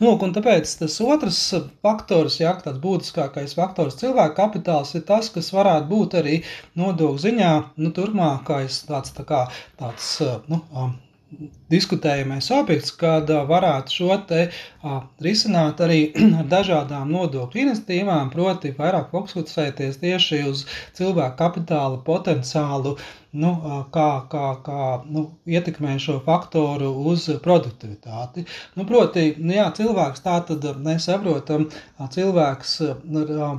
Nu, 0.00 0.14
un 0.24 0.32
tāpēc 0.34 0.70
tas 0.80 0.94
otrs 1.04 1.40
faktors, 1.84 2.38
ja 2.40 2.54
tāds 2.62 2.80
būtiskākais 2.82 3.54
faktors 3.58 3.98
cilvēka 4.00 4.34
kapitāls, 4.40 4.94
ir 4.98 5.04
tas, 5.10 5.28
kas 5.34 5.52
varētu 5.54 5.90
būt 5.92 6.18
arī 6.22 6.40
nodokļu 6.80 7.24
ziņā 7.26 7.52
nu, 7.84 7.92
turpmākais 7.98 8.82
tāds, 8.88 9.14
tā 9.18 9.28
kā, 9.28 9.44
tāds 9.82 10.10
nu, 10.50 10.62
diskutējamais 11.72 12.50
objekts, 12.54 12.94
kad 13.00 13.30
varētu 13.50 13.96
šo 13.98 14.18
te 14.28 14.40
a, 14.48 15.00
risināt 15.24 15.82
arī 15.84 16.00
ar 16.40 16.48
dažādām 16.54 17.12
nodokļu 17.14 17.64
iniciatīvām, 17.66 18.32
proti 18.34 18.74
vairāk 18.78 19.12
fokusēties 19.14 20.02
tieši 20.02 20.42
uz 20.48 20.66
cilvēku 20.98 21.38
kapitāla 21.40 22.02
potenciālu 22.06 22.96
nu, 23.36 23.50
kā, 23.92 24.06
kā, 24.30 24.44
kā 24.64 24.84
nu, 25.12 25.24
ietekmē 25.48 25.96
šo 26.00 26.18
faktoru 26.24 26.88
uz 27.10 27.26
produktivitāti. 27.44 28.44
Nu, 28.78 28.86
proti, 28.88 29.34
nu, 29.36 29.52
jā, 29.52 29.66
cilvēks 29.76 30.24
tā 30.24 30.38
tad 30.48 30.64
mēs 30.84 31.08
saprotam, 31.10 31.66
cilvēks 32.14 32.74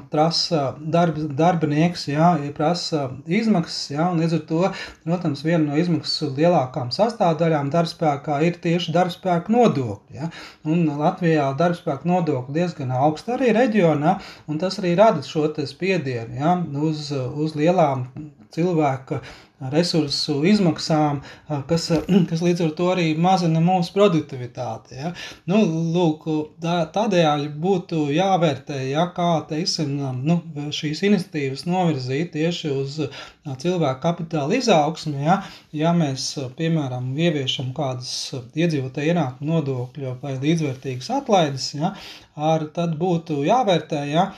prasa 0.10 0.64
darb, 0.80 1.20
darbinieks, 1.38 2.08
jā, 2.10 2.32
prasa 2.58 3.10
izmaksas, 3.30 3.92
jā, 3.94 4.10
un 4.10 4.24
līdz 4.24 4.40
ar 4.40 4.44
to, 4.50 4.64
protams, 5.06 5.46
viena 5.46 5.64
no 5.68 5.78
izmaksu 5.80 6.32
lielākām 6.38 6.90
sastāvdaļām 6.96 7.70
darbspēkā 8.00 8.40
ir 8.48 8.58
tieši 8.64 8.94
darbspēka 8.96 9.52
nodokļi. 9.52 10.16
Ja? 10.16 10.30
Un 10.66 10.88
Latvijā 11.00 11.50
darbspēka 11.58 12.08
nodokļi 12.08 12.54
diezgan 12.56 12.92
augsta 12.92 13.36
arī 13.36 13.52
reģionā, 13.54 14.20
un 14.48 14.58
tas 14.60 14.80
arī 14.80 14.96
rada 14.96 15.22
šo 15.22 15.50
spiedienu 15.66 16.40
ja? 16.40 16.58
uz, 16.80 17.12
uz 17.12 17.56
lielām 17.56 18.08
cilvēka 18.56 19.22
resursu 19.60 20.38
izmaksām, 20.48 21.20
kas, 21.68 21.90
kas 22.30 22.44
līdz 22.44 22.64
ar 22.66 22.72
to 22.78 22.88
arī 22.94 23.08
mazina 23.20 23.62
mūsu 23.64 23.92
produktivitāti. 23.96 24.96
Ja? 25.00 25.12
Nu, 25.50 25.60
lūk, 25.96 26.28
tādējādi 26.64 27.50
būtu 27.60 28.06
jāvērtē, 28.16 28.80
ja, 28.94 29.10
kā 29.16 29.32
teiksim, 29.50 29.98
nu, 30.24 30.40
šīs 30.76 31.04
iniciatīvas 31.10 31.66
novirzīt 31.68 32.32
tieši 32.38 32.72
uz 32.76 33.00
cilvēku 33.60 34.04
kapitāla 34.06 34.60
izaugsmi. 34.60 35.26
Ja, 35.26 35.42
ja 35.76 35.92
mēs, 35.98 36.32
piemēram, 36.58 37.12
ieviešam 37.20 37.74
kādas 37.78 38.14
iedzīvotāju 38.56 39.14
ienākumu 39.14 39.58
nodokļu 39.58 40.16
vai 40.24 40.38
līdzvērtīgas 40.40 41.12
atlaides, 41.20 41.74
ja, 41.76 41.94
ar, 42.52 42.68
tad 42.76 42.96
būtu 43.00 43.42
jāvērtē, 43.48 44.04
ja, 44.12 44.30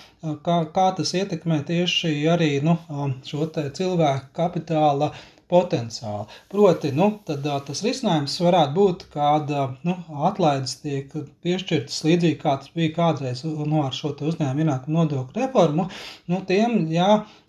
kā, 0.46 0.62
kā 0.76 0.88
tas 0.98 1.14
ietekmē 1.18 1.62
tieši 1.68 2.16
arī 2.32 2.54
nu, 2.66 2.78
šo 3.28 3.48
cilvēku 3.52 4.34
kapitāla 4.38 5.12
potenciāli. 5.52 6.30
Proti, 6.52 6.94
nu, 6.96 7.08
tad, 7.28 7.46
tas 7.68 7.84
risinājums 7.84 8.38
varētu 8.46 8.76
būt, 8.78 9.06
kad 9.16 9.52
nu, 9.88 9.98
atlaides 10.30 10.78
tiek 10.84 11.12
piešķirtas 11.44 12.00
līdzīgi 12.08 12.40
kā 12.42 12.56
tas 12.62 12.72
bija 12.76 12.96
kādreiz 12.96 13.44
nu, 13.44 13.82
ar 13.84 13.96
šo 13.96 14.14
uzņēmumu 14.16 14.64
ienākumu 14.66 15.02
nodokļu 15.02 15.44
reformu. 15.44 15.90
Nu, 16.32 16.42
tiem, 16.48 16.86
jā, 16.94 17.10
ja 17.20 17.41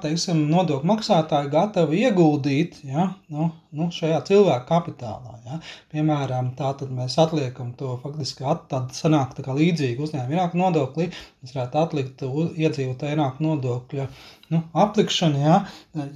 teiksim, 0.00 0.46
nodokļu 0.48 0.88
maksātāji 0.88 1.50
gatavi 1.52 2.00
ieguldīt 2.06 2.78
ja, 2.88 3.10
nu, 3.28 3.50
nu, 3.76 3.88
šajā 3.92 4.22
cilvēku 4.24 4.64
kapitālā. 4.70 5.34
Ja. 5.44 5.58
Piemēram, 5.92 6.54
tā 6.56 6.70
tad 6.80 6.92
mēs 6.92 7.18
atliekam 7.20 7.74
to 7.76 7.98
faktiski 8.02 8.46
at, 8.48 8.66
tad 8.72 8.96
sanāk 8.96 9.34
tā 9.36 9.44
kā 9.44 9.56
līdzīgi 9.56 10.00
uzņēmuma 10.04 10.36
ienākuma 10.36 10.68
nodokli. 10.68 11.10
Mēs 11.42 11.54
varētu 11.56 11.80
atlikt 11.82 12.24
iedzīvotāju 12.24 13.18
ienākuma 13.18 13.50
nodokļa 13.50 14.08
nu, 14.54 14.62
aplikšanu, 14.72 15.42
ja, 15.44 15.58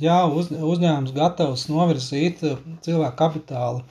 ja 0.00 0.22
uz, 0.24 0.48
uzņēmums 0.52 1.12
gatavs 1.16 1.66
novirzīt 1.68 2.40
cilvēku 2.84 3.18
kapitālu 3.20 3.84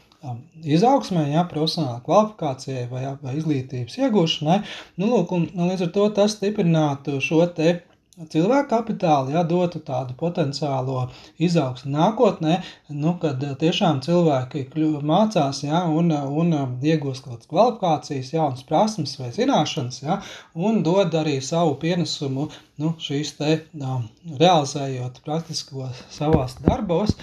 izaugsmē, 0.61 1.27
ja, 1.31 1.45
profesionālā 1.49 2.01
kvalifikācijai 2.05 2.83
vai, 2.91 3.05
vai 3.21 3.37
izglītības 3.39 3.97
iegūšanai. 4.01 4.59
Nu, 5.01 5.09
lūk, 5.13 5.33
un, 5.37 5.47
un 5.57 5.71
līdz 5.71 5.87
ar 5.87 5.95
to 5.95 6.09
tas 6.17 6.35
stiprinātu 6.37 7.17
šo 7.25 7.45
te 7.57 7.79
cilvēku 8.19 8.67
kapitālu, 8.69 9.31
ja 9.35 9.41
dotu 9.47 9.79
tādu 9.87 10.13
potenciālo 10.19 11.05
izaugsmu 11.39 11.93
nākotnē, 11.95 12.57
nu, 13.03 13.13
kad 13.21 13.43
tiešām 13.61 14.01
cilvēki 14.03 14.65
mācās 15.07 15.63
ja, 15.63 15.85
un, 15.87 16.11
un 16.11 16.51
iegūst 16.83 17.23
kaut 17.23 17.47
kādas 17.47 17.51
kvalifikācijas, 17.53 18.33
jaunas 18.35 18.67
prasmes 18.67 19.15
vai 19.19 19.31
zināšanas, 19.31 20.01
ja, 20.03 20.19
un 20.55 20.83
dod 20.83 21.15
arī 21.21 21.39
savu 21.41 21.77
pienesumu 21.79 22.49
nu, 22.81 22.91
šīs 23.01 23.35
te 23.37 23.51
um, 23.77 24.05
realizējot 24.39 25.19
praktisko 25.25 25.87
savās 26.13 26.55
darbos, 26.63 27.13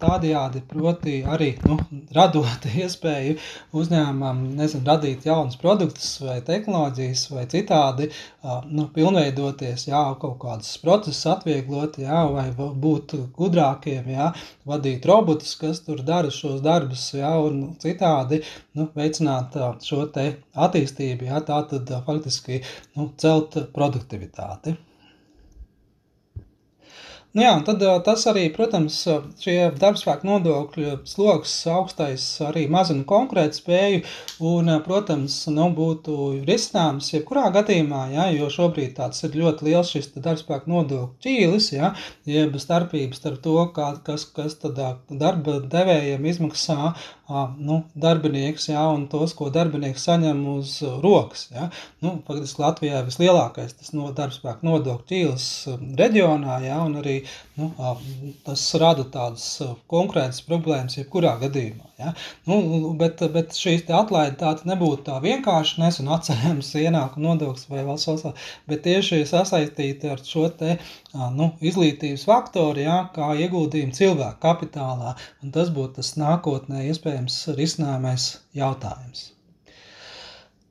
tādējādi 0.00 0.62
proti 0.70 1.18
arī 1.34 1.52
nu, 1.66 1.78
radot 2.16 2.66
iespēju 2.82 3.36
uzņēmumam, 3.76 4.42
nezinu, 4.58 4.84
radīt 4.88 5.26
jaunas 5.28 5.58
produktus 5.60 6.10
vai 6.24 6.40
tehnoloģijas 6.46 7.26
vai 7.34 7.46
citādi, 7.52 8.10
uh, 8.10 8.62
nu, 8.66 8.88
pilnveidoties, 8.94 9.88
jā, 9.90 10.02
kaut 10.22 10.35
kādus 10.40 10.72
procesus 10.82 11.26
atvieglot, 11.32 11.98
jā, 12.02 12.22
vai 12.32 12.46
būt 12.56 13.14
gudrākiem, 13.36 14.08
jā, 14.14 14.30
vadīt 14.68 15.06
robotus, 15.10 15.54
kas 15.60 15.82
tur 15.86 16.02
dara 16.06 16.32
šos 16.34 16.62
darbus, 16.64 17.08
jā, 17.16 17.32
un 17.48 17.76
citādi, 17.82 18.42
nu, 18.78 18.88
veicināt 18.96 19.56
šo 19.86 20.04
te 20.14 20.28
attīstību, 20.66 21.30
jā, 21.30 21.42
tā 21.46 21.62
tad 21.70 21.94
faktiski, 22.08 22.62
nu, 22.96 23.10
celt 23.20 23.58
produktivitāti. 23.76 24.76
Nu 27.36 27.42
jā, 27.44 27.52
tad 27.66 27.82
tas 28.06 28.22
arī, 28.30 28.46
protams, 28.48 28.94
šie 29.42 29.56
darbspēku 29.76 30.24
nodokļu 30.24 30.94
sloks 31.04 31.52
augstais 31.68 32.24
arī 32.46 32.62
mazina 32.72 33.04
konkurēt 33.04 33.58
spēju 33.58 33.98
un, 34.48 34.70
protams, 34.86 35.34
nu, 35.52 35.66
būtu 35.76 36.14
risinājums 36.48 37.10
jebkurā 37.12 37.50
gadījumā, 37.58 38.06
ja, 38.14 38.30
jo 38.32 38.48
šobrīd 38.54 38.94
tāds 38.96 39.20
ir 39.28 39.36
ļoti 39.42 39.68
liels 39.68 39.92
šis 39.92 40.08
darbspēku 40.16 40.72
nodokļu 40.72 41.26
ķīlis, 41.26 41.68
ja, 41.74 41.92
jeb 42.24 42.56
starpības 42.62 43.20
starp 43.20 43.44
to, 43.44 43.58
kā, 43.76 43.90
kas, 44.08 44.24
kas 44.32 44.56
tad 44.62 44.80
darba 45.12 45.58
devējiem 45.76 46.24
izmaksā 46.32 46.94
nu, 47.58 47.82
darbinieks, 47.94 48.68
ja, 48.70 48.86
un 48.88 49.06
tos, 49.10 49.34
ko 49.36 49.50
darbinieks 49.50 50.04
saņem 50.06 50.42
uz 50.56 50.78
rokas. 51.02 51.48
Ja. 51.52 51.68
Nu, 52.04 52.16
faktiski 52.26 52.62
Latvijā 52.62 53.02
vislielākais 53.06 53.74
tas 53.74 53.92
no 53.96 54.12
darbspēku 54.14 54.66
nodokļu 54.66 55.08
ķīlis 55.10 55.48
reģionā, 55.98 56.60
ja, 56.68 56.78
un 56.86 57.00
arī 57.02 57.16
nu, 57.58 57.70
tas 58.46 58.62
rada 58.80 59.04
tādas 59.12 59.46
konkrētas 59.90 60.42
problēmas 60.46 60.98
jebkurā 60.98 61.36
gadījumā. 61.40 61.88
Ja? 62.00 62.12
Nu, 62.48 62.58
bet, 63.00 63.22
bet 63.34 63.56
šīs 63.56 63.86
atlaide 63.88 64.36
tāda 64.40 64.68
nebūtu 64.70 65.06
tā 65.08 65.20
vienkārši 65.24 65.80
nesen 65.82 66.10
atceļams 66.16 66.72
ienākuma 66.82 67.30
nodoklis 67.30 67.68
vai 67.72 67.84
valsts 67.86 68.10
valsts, 68.10 68.50
bet 68.70 68.84
tieši 68.86 69.22
sasaistīta 69.28 70.12
ar 70.14 70.24
šo 70.24 70.48
te 70.60 70.76
nu, 71.36 71.52
izglītības 71.64 72.26
faktoru, 72.28 72.84
ja, 72.84 72.98
kā 73.16 73.32
ieguldījumu 73.46 73.96
cilvēku 73.96 74.42
kapitālā, 74.44 75.16
un 75.42 75.54
tas 75.56 75.72
būtu 75.72 76.00
tas 76.00 76.14
nākotnē 76.20 76.86
iespējams 76.90 77.42
risinājumais 77.56 78.30
jautājums. 78.56 79.30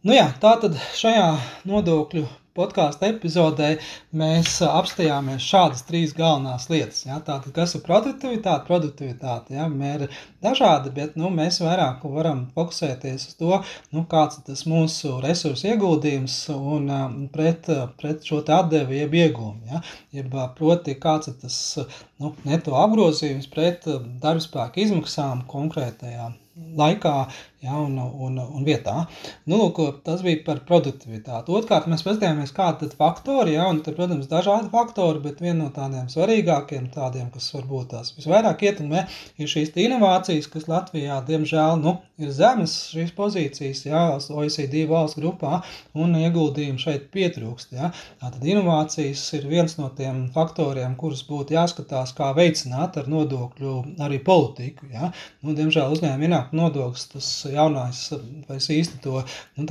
Nu 0.05 0.13
jā, 0.13 0.27
tā 0.37 0.51
tad 0.61 0.75
šajā 0.93 1.29
nodokļu 1.65 2.27
podkāstu 2.55 3.07
epizodē 3.09 3.69
mēs 4.15 4.57
apstājāmies 4.65 5.43
šādas 5.45 5.83
trīs 5.87 6.13
galvenās 6.17 6.69
lietas. 6.71 7.03
Ja? 7.07 7.19
Tātad, 7.19 7.51
kas 7.55 7.75
ir 7.77 7.83
produktivitāte? 7.85 8.65
Produktivitāte 8.69 9.57
ja? 9.57 9.67
mēra 9.71 10.07
dažādi, 10.45 10.93
bet 10.95 11.17
nu, 11.19 11.31
mēs 11.33 11.59
vairāk 11.63 12.05
varam 12.15 12.45
fokusēties 12.55 13.27
uz 13.29 13.37
to, 13.39 13.59
nu, 13.95 14.05
kāds 14.11 14.39
ir 14.39 14.47
tas 14.51 14.65
mūsu 14.69 15.17
resursu 15.25 15.69
ieguldījums 15.73 16.37
un 16.55 16.89
pret, 17.35 17.69
pret 17.99 18.25
šo 18.27 18.41
atdevi 18.45 19.03
jeb 19.03 19.19
iegūmu. 19.25 19.73
Ja? 19.73 19.83
Jeb, 20.15 20.33
proti, 20.57 20.95
kāds 21.01 21.31
ir 21.31 21.37
tas 21.43 21.59
nu, 22.21 22.33
neto 22.47 22.77
apgrozījums 22.79 23.51
pret 23.51 23.87
darbspēka 24.23 24.83
izmaksām 24.85 25.45
konkrētajā 25.51 26.31
laikā 26.55 27.15
ja, 27.65 27.75
un, 27.81 27.97
un, 27.99 28.37
un 28.39 28.65
vietā. 28.67 28.95
Nu, 29.49 29.59
lūk, 29.59 29.81
tas 30.05 30.23
bija 30.25 30.41
par 30.45 30.61
produktivitāti. 30.67 31.53
Otrkārt, 31.55 31.89
mēs 31.91 32.05
paskatījāmies, 32.05 32.53
kādi 32.55 32.89
ir 32.89 32.95
faktori, 32.99 33.55
ja, 33.57 33.67
un, 33.71 33.81
te, 33.85 33.93
protams, 33.95 34.29
dažādi 34.31 34.71
faktori, 34.73 35.21
bet 35.25 35.41
viena 35.43 35.63
no 35.63 35.69
tādiem 35.75 36.07
svarīgākiem, 36.11 36.89
tādiem, 36.93 37.29
kas 37.33 37.49
varbūt 37.55 37.91
tās 37.95 38.13
visvairāk 38.17 38.65
ietekmē, 38.69 39.05
ir 39.41 39.51
šīs 39.51 39.73
inovācijas, 39.85 40.49
kas 40.51 40.69
Latvijā, 40.71 41.19
diemžēl, 41.27 41.79
nu, 41.81 41.97
ir 42.21 42.31
zemes 42.35 42.75
šīs 42.93 43.13
pozīcijas, 43.17 43.83
ja, 43.87 44.03
OECD 44.15 44.85
valsts 44.89 45.19
grupā, 45.19 45.61
un 45.97 46.15
ieguldījumi 46.19 46.81
šeit 46.81 47.09
pietrūkst. 47.15 47.75
Ja. 47.75 47.91
Tātad 48.21 48.45
inovācijas 48.45 49.23
ir 49.37 49.47
viens 49.51 49.77
no 49.79 49.89
tiem 49.97 50.25
faktoriem, 50.35 50.95
kurus 50.99 51.25
būtu 51.27 51.57
jāskatās, 51.57 52.13
kā 52.17 52.31
veicināt 52.37 52.99
ar 53.01 53.09
nodokļu 53.11 53.75
arī 54.05 54.21
politiku. 54.23 54.89
Ja. 54.93 55.11
Nu, 55.41 55.55
diemžēl 55.57 55.95
uzņēmuma 55.95 56.29
ienākuma 56.29 56.61
nodoklis 56.65 57.09
tas 57.11 57.31
jaunais 57.55 58.01
vairs 58.49 58.67
īsti 58.75 59.01
to 59.03 59.21
nu, 59.57 59.65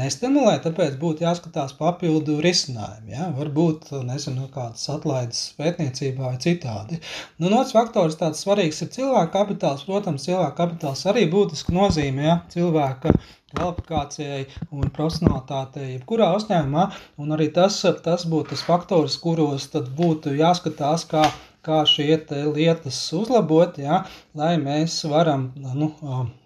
nestimulē, 0.00 0.56
tāpēc 0.64 0.96
būtu 1.00 1.26
jāskatās 1.26 1.76
papildu 1.78 2.38
risinājumi. 2.44 3.14
Ja? 3.14 3.28
Varbūt, 3.36 3.90
nezinu, 4.06 4.48
kādas 4.54 4.86
atlaides 4.92 5.44
pētniecībā 5.58 6.30
vai 6.30 6.40
citādi. 6.42 7.00
Nu, 7.38 7.52
Nots 7.52 7.74
faktors 7.76 8.18
tāds 8.20 8.42
svarīgs 8.44 8.82
ir 8.84 8.92
cilvēka 8.94 9.32
kapitāls. 9.38 9.86
Protams, 9.88 10.26
cilvēka 10.26 10.56
kapitāls 10.62 11.06
arī 11.10 11.26
būtiski 11.30 11.74
nozīmē 11.76 12.28
ja? 12.28 12.36
cilvēka 12.54 13.14
kvalifikācijai 13.54 14.44
un 14.74 14.90
profesionālitātei, 14.94 15.92
jebkurā 15.94 16.32
uzņēmumā. 16.38 16.86
Un 17.22 17.34
arī 17.36 17.50
tas, 17.54 17.80
tas 18.04 18.26
būtu 18.30 18.54
tas 18.54 18.64
faktors, 18.66 19.18
kuros 19.22 19.68
tad 19.74 19.92
būtu 19.98 20.34
jāskatās, 20.38 21.06
kā 21.10 21.28
kā 21.64 21.80
šie 21.88 22.18
lietas 22.52 22.98
uzlabot, 23.16 23.78
ja, 23.80 24.04
lai 24.36 24.54
mēs 24.60 25.00
varam 25.08 25.50
nu, 25.56 25.92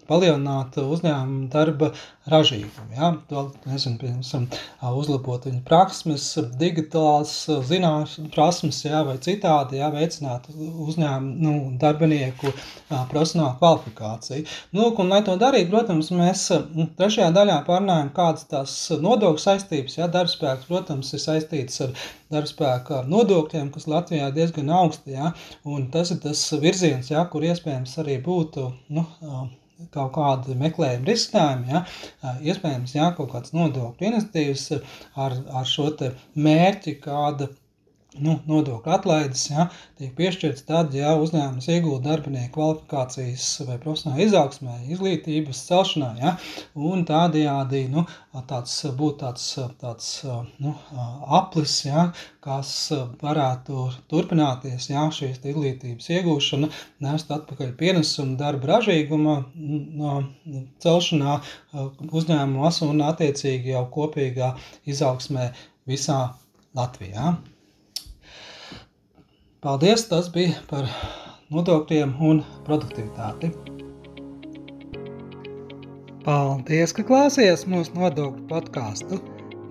palielināt 0.09 0.77
uzņēmumu 0.81 1.49
darba 1.53 1.93
ražīgumu. 2.29 2.93
Ja? 2.97 3.11
To, 3.29 3.45
nezinu, 3.69 3.97
piemēram, 4.01 4.47
uzlabot 4.99 5.45
viņu 5.47 5.61
prasmes, 5.67 6.25
digitālās 6.59 7.33
zināšanas 7.69 8.33
prasmes, 8.33 8.81
ja? 8.85 9.01
vai 9.07 9.17
citādi 9.23 9.79
ja? 9.79 9.89
veicināt 9.93 10.49
uzņēmumu 10.53 11.45
nu, 11.45 11.53
darbinieku 11.81 12.53
profesionālu 12.89 13.57
kvalifikāciju. 13.61 14.45
Nu, 14.75 14.89
un, 14.91 15.11
lai 15.13 15.21
to 15.25 15.35
darītu, 15.41 15.71
protams, 15.73 16.11
mēs 16.15 16.45
trešajā 16.99 17.29
daļā 17.35 17.59
pārnājam, 17.69 18.11
kādas 18.15 18.47
tās 18.51 18.75
nodokļu 19.01 19.45
saistības, 19.45 19.99
ja 19.99 20.09
darbspēks, 20.11 20.69
protams, 20.69 21.13
ir 21.15 21.23
saistīts 21.23 21.85
ar 21.85 21.95
darbspēka 22.33 23.03
nodokļiem, 23.09 23.71
kas 23.73 23.89
Latvijā 23.89 24.29
ir 24.29 24.37
diezgan 24.37 24.69
augsti, 24.81 25.15
ja? 25.17 25.33
un 25.65 25.89
tas 25.93 26.13
ir 26.13 26.21
tas 26.25 26.43
virziens, 26.61 27.09
ja? 27.13 27.25
kur 27.31 27.45
iespējams 27.47 27.97
arī 28.03 28.19
būtu, 28.25 28.69
nu, 28.95 29.05
kaut 29.93 30.11
kādi 30.17 30.57
meklējumi, 30.59 31.07
risinājumi, 31.07 31.71
ja, 31.73 31.83
iespējams, 32.51 32.95
jā, 32.97 33.07
kaut 33.17 33.31
kāds 33.33 33.55
nodokļu 33.55 34.09
iniciatīvas 34.11 34.67
ar, 35.25 35.37
ar 35.61 35.69
šo 35.69 35.89
mērķi, 36.47 36.97
kāda 37.03 37.49
nu, 38.17 38.35
nodokļu 38.49 38.91
atlaides 38.93 39.43
ja, 39.51 39.67
tiek 39.99 40.15
piešķirts 40.17 40.63
tad, 40.65 40.95
ja 40.97 41.11
uzņēmums 41.21 41.67
iegūda 41.69 42.01
darbinieku 42.07 42.55
kvalifikācijas 42.55 43.45
vai 43.67 43.75
profesionālā 43.81 44.25
izaugsmē, 44.25 44.77
izglītības 44.95 45.61
celšanā, 45.67 46.09
ja, 46.17 46.31
un 46.89 47.03
tādējādi 47.05 47.83
nu, 47.93 48.05
tāds 48.49 48.73
būtu 48.97 49.19
tāds, 49.21 49.45
tāds 49.81 50.09
nu, 50.63 50.73
aplis, 51.39 51.75
ja, 51.85 52.07
kas 52.45 52.73
varētu 53.21 53.85
turpināties, 54.09 54.89
ja 54.89 55.05
šīs 55.13 55.43
izglītības 55.43 56.09
iegūšana 56.17 56.71
nest 57.05 57.29
atpakaļ 57.35 57.75
pienesumu 57.77 58.39
darba 58.41 58.73
ražīguma 58.73 59.37
no, 60.01 60.17
celšanā 60.81 61.37
uzņēmumos 62.09 62.81
un 62.89 63.05
attiecīgi 63.11 63.75
jau 63.75 63.85
kopīgā 63.93 64.55
izaugsmē 64.89 65.51
visā 65.89 66.23
Latvijā. 66.77 67.37
Paldies! 69.59 70.05
Tas 70.07 70.29
bija 70.31 70.53
par 70.69 70.85
nodokļiem 71.51 72.13
un 72.23 72.37
produktivitāti. 72.63 73.49
Paldies, 76.23 76.93
ka 76.95 77.03
klausījāties 77.09 77.65
mūsu 77.67 77.97
nodokļu 77.97 78.45
podkāstu. 78.47 79.19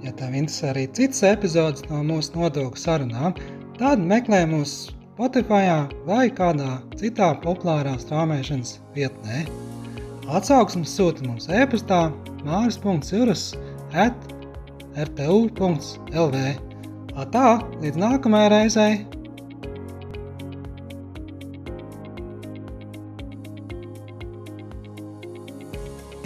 Ja 0.04 0.12
tev 0.20 0.36
interesē 0.36 0.74
arī 0.74 0.84
citas 0.92 1.24
epizodes 1.30 1.88
no 1.88 2.02
mūsu 2.04 2.36
nodokļu 2.36 2.84
sarunām, 2.84 3.40
tad 3.80 4.04
meklē 4.12 4.44
mūsu 4.52 4.92
Spotify 4.92 5.72
vai 6.04 6.28
kādā 6.36 6.82
citā 7.00 7.32
populārā 7.40 7.96
strāmošanas 8.04 8.76
vietnē. 8.92 9.46
Atsauksmes 10.28 10.92
sūta 11.00 11.24
mums 11.24 11.48
e-pastā 11.48 12.10
māris.cirus 12.44 13.54
at 13.96 14.32
rtu.lv. 15.00 16.48
Tā, 17.32 17.46
līdz 17.80 18.04
nākamajai 18.04 18.58
reizei! 18.60 19.17